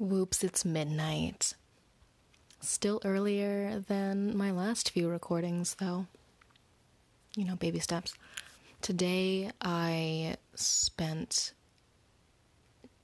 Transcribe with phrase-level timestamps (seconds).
[0.00, 1.52] Whoops, it's midnight.
[2.58, 6.06] Still earlier than my last few recordings, though.
[7.36, 8.14] You know, baby steps.
[8.80, 11.52] Today I spent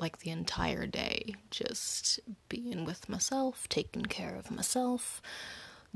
[0.00, 2.18] like the entire day just
[2.48, 5.22] being with myself, taking care of myself,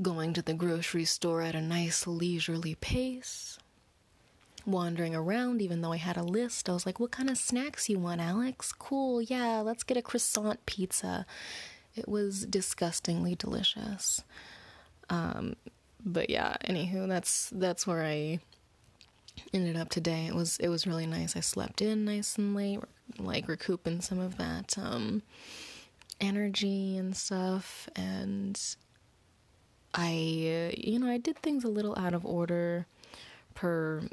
[0.01, 3.59] going to the grocery store at a nice leisurely pace,
[4.67, 6.69] wandering around even though I had a list.
[6.69, 9.21] I was like, "What kind of snacks you want, Alex?" Cool.
[9.21, 11.25] Yeah, let's get a croissant pizza.
[11.95, 14.23] It was disgustingly delicious.
[15.09, 15.55] Um
[16.05, 18.39] but yeah, anywho, that's that's where I
[19.53, 20.27] ended up today.
[20.27, 21.35] It was it was really nice.
[21.35, 22.79] I slept in nice and late,
[23.17, 25.23] like recouping some of that um,
[26.19, 27.89] energy and stuff.
[27.95, 28.59] And
[29.93, 32.85] I, you know, I did things a little out of order
[33.53, 34.03] per,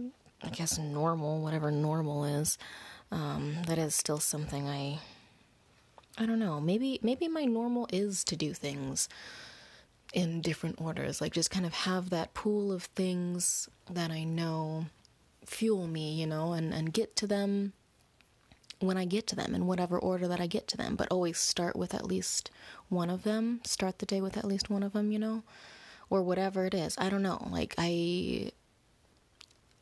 [0.45, 2.59] I guess, normal, whatever normal is.
[3.11, 4.98] Um, that is still something I,
[6.17, 6.61] I don't know.
[6.61, 9.09] Maybe maybe my normal is to do things
[10.13, 14.87] in different orders, like just kind of have that pool of things that I know
[15.45, 17.73] fuel me, you know, and, and get to them
[18.81, 21.39] when I get to them in whatever order that I get to them, but always
[21.39, 22.51] start with at least
[22.89, 23.61] one of them.
[23.65, 25.45] Start the day with at least one of them, you know,
[26.11, 26.97] or whatever it is.
[26.98, 27.48] I don't know.
[27.51, 28.51] Like I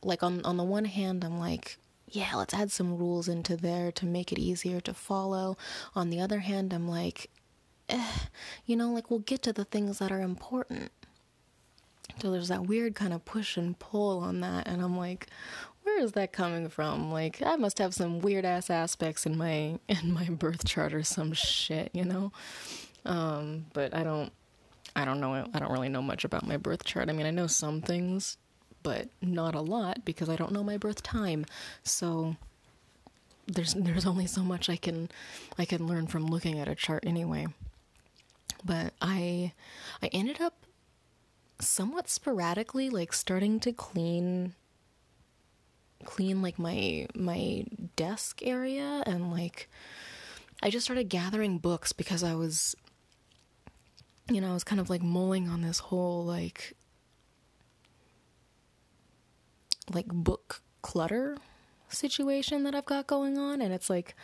[0.03, 3.91] like on on the one hand, I'm like, yeah, let's add some rules into there
[3.93, 5.57] to make it easier to follow.
[5.95, 7.29] On the other hand, I'm like,
[7.89, 8.11] eh,
[8.65, 10.91] you know, like we'll get to the things that are important.
[12.19, 15.27] So there's that weird kind of push and pull on that, and I'm like,
[15.83, 17.11] where is that coming from?
[17.11, 21.03] Like, I must have some weird ass aspects in my in my birth chart or
[21.03, 22.31] some shit, you know.
[23.05, 24.31] Um, but I don't,
[24.95, 25.47] I don't know.
[25.53, 27.09] I don't really know much about my birth chart.
[27.09, 28.37] I mean, I know some things,
[28.83, 31.45] but not a lot because I don't know my birth time.
[31.83, 32.35] So
[33.47, 35.09] there's there's only so much I can
[35.57, 37.47] I can learn from looking at a chart anyway.
[38.63, 39.53] But I
[40.01, 40.65] I ended up
[41.59, 44.55] somewhat sporadically like starting to clean
[46.03, 47.63] clean like my my
[47.95, 49.69] desk area and like
[50.63, 52.75] I just started gathering books because I was
[54.29, 56.73] you know, I was kind of like mulling on this whole like
[59.93, 61.37] like book clutter
[61.89, 64.15] situation that I've got going on and it's like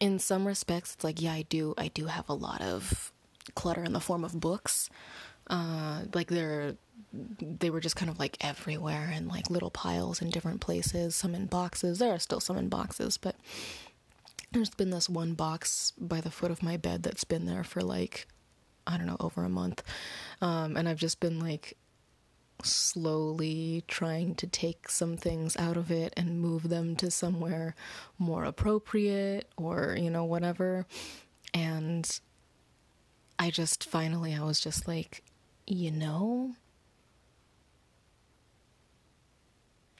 [0.00, 3.12] in some respects it's like yeah, I do I do have a lot of
[3.54, 4.90] clutter in the form of books.
[5.48, 6.76] Uh like they're
[7.12, 11.34] they were just kind of like everywhere in like little piles in different places, some
[11.34, 11.98] in boxes.
[11.98, 13.36] There are still some in boxes, but
[14.52, 17.82] there's been this one box by the foot of my bed that's been there for
[17.82, 18.26] like
[18.86, 19.82] I don't know, over a month.
[20.42, 21.76] Um, and I've just been like
[22.62, 27.74] slowly trying to take some things out of it and move them to somewhere
[28.18, 30.86] more appropriate or, you know, whatever.
[31.52, 32.20] And
[33.38, 35.22] I just finally, I was just like,
[35.66, 36.54] you know,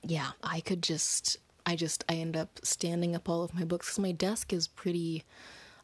[0.02, 3.88] yeah, I could just, I just, I end up standing up all of my books
[3.88, 5.24] because my desk is pretty,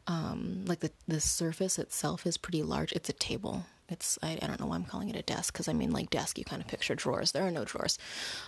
[0.07, 2.91] um, like the the surface itself is pretty large.
[2.93, 3.65] It's a table.
[3.91, 6.09] It's I, I don't know why I'm calling it a desk because I mean like
[6.09, 7.31] desk you kind of picture drawers.
[7.31, 7.99] There are no drawers.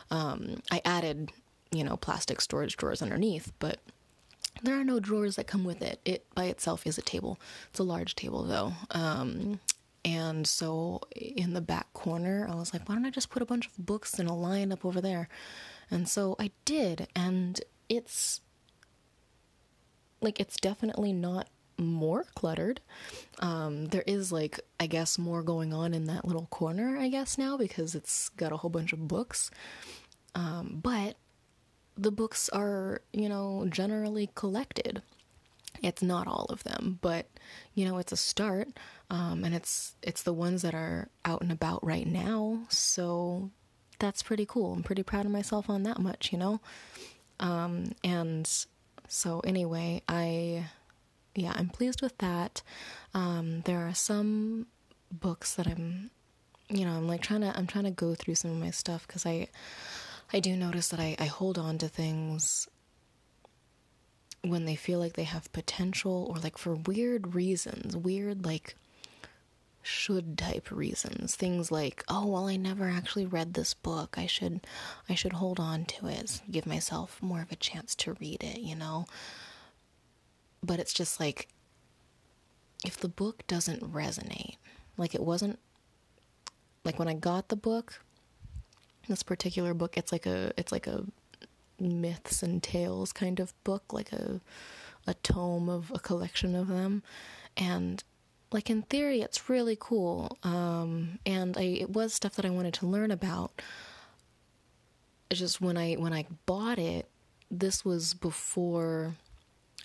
[0.10, 1.32] Um, I added
[1.72, 3.80] you know plastic storage drawers underneath, but
[4.62, 6.00] there are no drawers that come with it.
[6.06, 7.40] It by itself is a table.
[7.70, 8.74] It's a large table though.
[8.92, 9.60] Um,
[10.06, 13.46] and so in the back corner, I was like, why don't I just put a
[13.46, 15.30] bunch of books in a line up over there?
[15.90, 18.42] And so I did, and it's
[20.22, 21.48] like it's definitely not
[21.78, 22.82] more cluttered.
[23.40, 27.38] Um, there is like I guess more going on in that little corner, I guess
[27.38, 29.52] now because it's got a whole bunch of books.
[30.36, 31.16] Um, but
[31.98, 35.02] the books are, you know, generally collected.
[35.82, 37.28] It's not all of them, but
[37.74, 38.70] you know, it's a start,
[39.10, 42.60] um, and it's it's the ones that are out and about right now.
[42.70, 43.50] So
[44.00, 44.74] that's pretty cool.
[44.74, 46.62] I'm pretty proud of myself on that much, you know.
[47.40, 48.50] Um, and
[49.08, 50.66] so anyway, I
[51.36, 52.62] yeah, I'm pleased with that.
[53.14, 54.68] Um, there are some
[55.12, 56.12] books that I'm,
[56.70, 59.08] you know, I'm like trying to I'm trying to go through some of my stuff
[59.08, 59.48] because I
[60.32, 62.68] I do notice that I, I hold on to things
[64.42, 68.76] when they feel like they have potential or like for weird reasons, weird like
[69.82, 71.36] should type reasons.
[71.36, 74.16] Things like, oh well I never actually read this book.
[74.18, 74.66] I should
[75.10, 78.60] I should hold on to it, give myself more of a chance to read it,
[78.60, 79.06] you know?
[80.64, 81.50] But it's just like
[82.86, 84.56] if the book doesn't resonate,
[84.98, 85.60] like it wasn't
[86.84, 88.02] like when I got the book,
[89.08, 91.06] this particular book, it's like a it's like a
[91.80, 94.42] myths and tales kind of book, like a
[95.06, 97.04] a tome of a collection of them,
[97.58, 98.04] and
[98.52, 100.38] like in theory, it's really cool.
[100.44, 103.62] Um, and I, it was stuff that I wanted to learn about.
[105.30, 107.10] It's just when I when I bought it,
[107.50, 109.16] this was before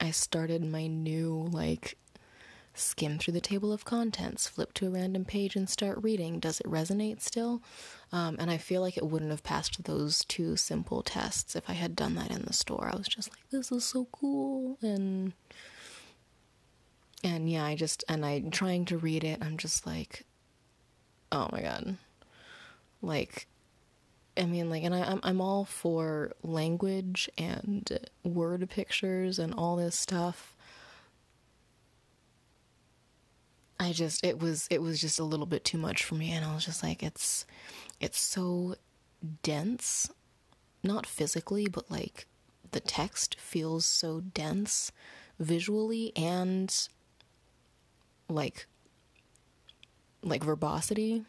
[0.00, 1.96] I started my new like
[2.74, 6.38] skim through the table of contents, flip to a random page and start reading.
[6.38, 7.62] Does it resonate still?
[8.12, 11.72] Um, and I feel like it wouldn't have passed those two simple tests if I
[11.74, 12.90] had done that in the store.
[12.92, 14.78] I was just like, this is so cool.
[14.80, 15.32] And,
[17.24, 19.38] and yeah, I just, and I'm trying to read it.
[19.42, 20.24] I'm just like,
[21.32, 21.96] oh my God.
[23.02, 23.46] Like,
[24.38, 29.76] I mean, like, and I, I'm I'm all for language and word pictures and all
[29.76, 30.56] this stuff.
[33.80, 36.44] I just it was it was just a little bit too much for me and
[36.44, 37.46] I was just like it's
[38.00, 38.74] it's so
[39.42, 40.10] dense
[40.82, 42.26] not physically but like
[42.72, 44.90] the text feels so dense
[45.38, 46.88] visually and
[48.28, 48.66] like
[50.22, 51.24] like verbosity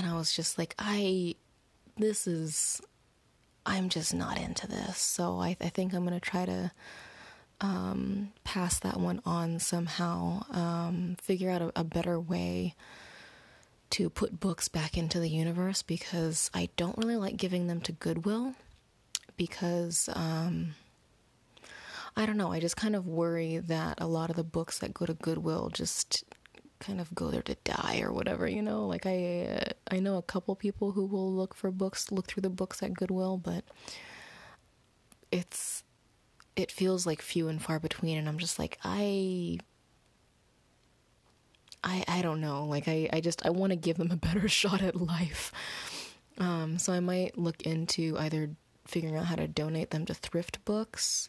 [0.00, 1.34] and I was just like I
[1.98, 2.80] this is
[3.66, 4.96] I'm just not into this.
[4.96, 6.72] So I I think I'm going to try to
[7.60, 12.74] um, pass that one on somehow, um, figure out a, a, better way
[13.90, 17.92] to put books back into the universe because I don't really like giving them to
[17.92, 18.54] Goodwill
[19.36, 20.74] because um,
[22.16, 24.94] I don't know, I just kind of worry that a lot of the books that
[24.94, 26.24] go to Goodwill just
[26.80, 28.86] kind of go there to die or whatever, you know?
[28.86, 32.42] Like I uh, I know a couple people who will look for books, look through
[32.42, 33.64] the books at Goodwill, but
[35.30, 35.84] it's
[36.56, 39.58] it feels like few and far between and I'm just like I
[41.82, 44.48] I I don't know like I I just I want to give them a better
[44.60, 45.52] shot at life
[46.38, 48.50] um so I might look into either
[48.86, 51.28] figuring out how to donate them to thrift books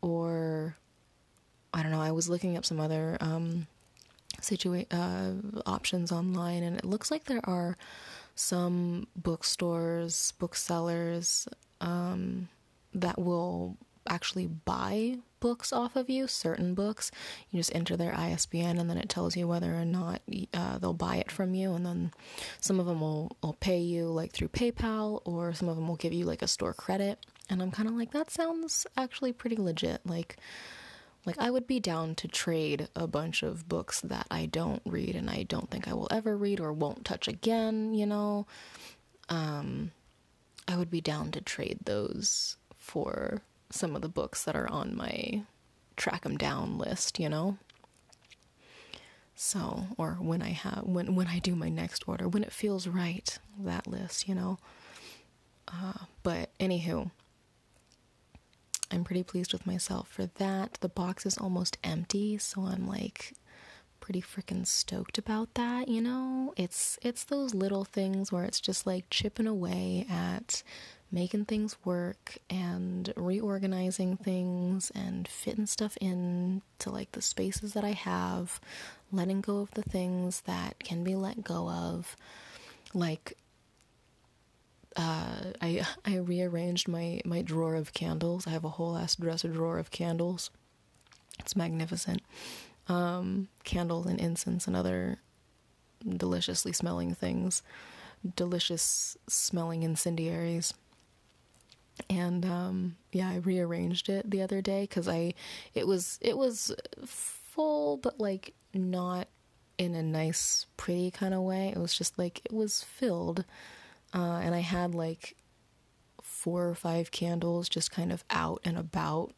[0.00, 0.76] or
[1.72, 3.66] I don't know I was looking up some other um
[4.44, 7.76] situa- uh options online and it looks like there are
[8.34, 11.48] some bookstores booksellers
[11.80, 12.48] um
[12.92, 13.76] that will
[14.08, 17.10] actually buy books off of you, certain books.
[17.50, 20.22] You just enter their ISBN and then it tells you whether or not
[20.54, 21.74] uh, they'll buy it from you.
[21.74, 22.12] And then
[22.60, 25.96] some of them will, will pay you like through PayPal or some of them will
[25.96, 27.26] give you like a store credit.
[27.50, 30.00] And I'm kind of like, that sounds actually pretty legit.
[30.06, 30.38] Like,
[31.24, 35.16] like I would be down to trade a bunch of books that I don't read
[35.16, 38.46] and I don't think I will ever read or won't touch again, you know.
[39.28, 39.92] Um
[40.66, 44.96] I would be down to trade those for some of the books that are on
[44.96, 45.42] my
[45.96, 47.58] track them down list, you know?
[49.36, 52.86] So, or when I have when when I do my next order, when it feels
[52.86, 54.58] right, that list, you know.
[55.66, 57.10] Uh, but anywho,
[58.94, 60.78] I'm pretty pleased with myself for that.
[60.80, 63.34] The box is almost empty, so I'm like
[63.98, 66.54] pretty freaking stoked about that, you know?
[66.56, 70.62] It's it's those little things where it's just like chipping away at
[71.10, 77.84] making things work and reorganizing things and fitting stuff in to like the spaces that
[77.84, 78.60] I have,
[79.10, 82.16] letting go of the things that can be let go of.
[82.92, 83.36] Like
[84.96, 88.46] uh, I I rearranged my my drawer of candles.
[88.46, 90.50] I have a whole ass dresser drawer of candles.
[91.38, 92.22] It's magnificent.
[92.88, 95.18] Um, candles and incense and other
[96.06, 97.62] deliciously smelling things,
[98.36, 100.74] delicious smelling incendiaries
[102.10, 105.34] and um, yeah, I rearranged it the other day because I
[105.74, 106.74] it was it was
[107.06, 109.28] full, but like not
[109.78, 111.68] in a nice, pretty kind of way.
[111.68, 113.44] It was just like it was filled,
[114.14, 115.36] uh, and I had like
[116.22, 119.32] four or five candles just kind of out and about,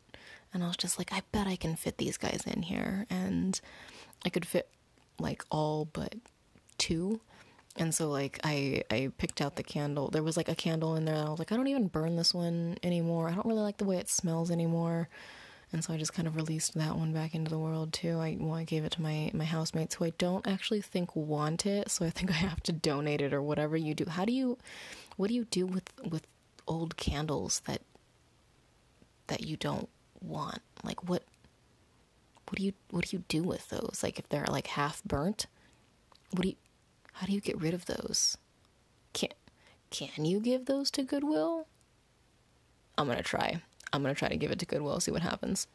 [0.53, 3.61] and I was just like, I bet I can fit these guys in here, and
[4.25, 4.69] I could fit
[5.19, 6.15] like all but
[6.79, 7.21] two
[7.79, 10.09] and so like I I picked out the candle.
[10.09, 11.17] There was like a candle in there.
[11.17, 13.29] I was like, I don't even burn this one anymore.
[13.29, 15.09] I don't really like the way it smells anymore.
[15.73, 18.19] And so I just kind of released that one back into the world too.
[18.19, 21.67] I well, I gave it to my my housemates who I don't actually think want
[21.67, 24.07] it, so I think I have to donate it or whatever you do.
[24.07, 24.59] How do you
[25.17, 26.27] what do you do with with
[26.69, 27.83] old candles that
[29.27, 29.89] that you don't
[30.21, 30.63] want?
[30.85, 31.25] Like what
[32.49, 34.01] what do you what do you do with those?
[34.03, 35.47] Like if they're like half burnt?
[36.31, 36.57] What do you
[37.15, 38.37] how do you get rid of those?
[39.13, 39.31] Can
[39.91, 41.67] can you give those to Goodwill?
[42.97, 43.63] I'm gonna try.
[43.97, 45.67] I'm gonna try to give it to Goodwill, see what happens.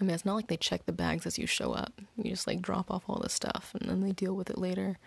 [0.00, 2.00] I mean, it's not like they check the bags as you show up.
[2.16, 4.98] You just like drop off all the stuff and then they deal with it later.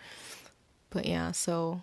[0.90, 1.82] But yeah, so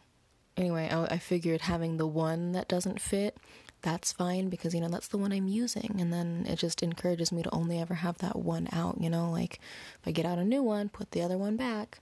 [0.58, 3.38] anyway, I, I figured having the one that doesn't fit,
[3.82, 7.32] that's fine because you know that's the one I'm using and then it just encourages
[7.32, 9.60] me to only ever have that one out, you know, like
[10.02, 12.00] if I get out a new one, put the other one back.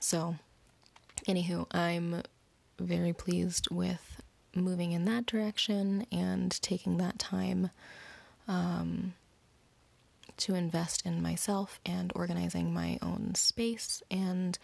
[0.00, 0.36] So
[1.28, 2.22] anywho, I'm
[2.78, 4.19] very pleased with
[4.54, 7.70] moving in that direction and taking that time
[8.48, 9.14] um,
[10.36, 14.58] to invest in myself and organizing my own space and,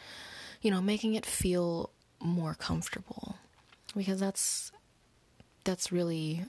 [0.61, 1.91] you know, making it feel
[2.21, 3.37] more comfortable.
[3.97, 4.73] Because that's
[5.65, 6.45] that's really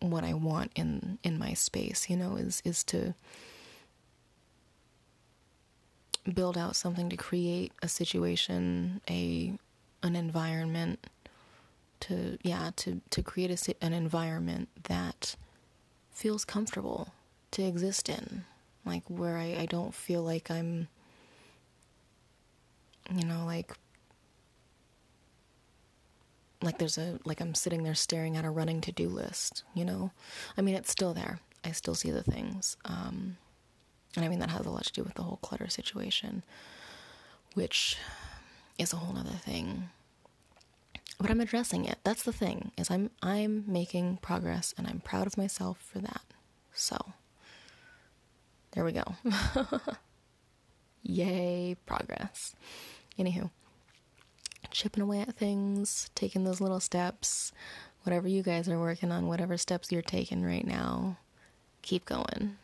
[0.00, 3.14] what I want in in my space, you know, is is to
[6.32, 9.56] build out something to create a situation, a
[10.02, 11.06] an environment
[12.00, 15.36] to yeah, to to create a, an environment that
[16.10, 17.12] feels comfortable
[17.52, 18.44] to exist in,
[18.84, 20.88] like where I, I don't feel like I'm
[23.14, 23.72] you know, like
[26.62, 30.10] like there's a like I'm sitting there staring at a running to-do list, you know?
[30.56, 31.40] I mean, it's still there.
[31.64, 32.76] I still see the things.
[32.84, 33.36] Um,
[34.16, 36.42] and I mean that has a lot to do with the whole clutter situation,
[37.54, 37.96] which
[38.78, 39.90] is a whole other thing.
[41.18, 41.98] But I'm addressing it.
[42.04, 42.72] That's the thing.
[42.76, 46.22] Is I'm I'm making progress and I'm proud of myself for that.
[46.74, 47.14] So,
[48.72, 49.04] there we go.
[51.02, 52.54] Yay, progress.
[53.18, 53.50] Anywho,
[54.70, 57.52] chipping away at things, taking those little steps,
[58.02, 61.16] whatever you guys are working on, whatever steps you're taking right now,
[61.82, 62.56] keep going.